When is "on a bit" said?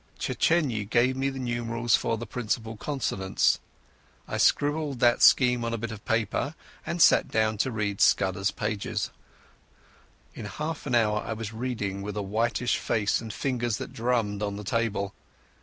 5.63-5.91